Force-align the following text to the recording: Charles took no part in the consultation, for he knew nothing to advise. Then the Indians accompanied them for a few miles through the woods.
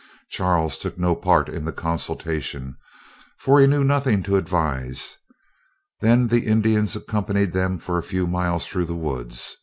Charles 0.29 0.79
took 0.79 0.97
no 0.97 1.15
part 1.15 1.47
in 1.47 1.63
the 1.65 1.71
consultation, 1.71 2.75
for 3.37 3.59
he 3.59 3.67
knew 3.67 3.83
nothing 3.83 4.23
to 4.23 4.35
advise. 4.35 5.17
Then 5.99 6.29
the 6.29 6.47
Indians 6.47 6.95
accompanied 6.95 7.53
them 7.53 7.77
for 7.77 7.99
a 7.99 8.03
few 8.03 8.25
miles 8.25 8.65
through 8.65 8.85
the 8.85 8.95
woods. 8.95 9.57